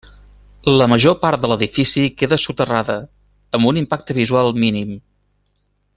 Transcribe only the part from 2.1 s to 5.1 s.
queda soterrada, amb un impacte visual mínim.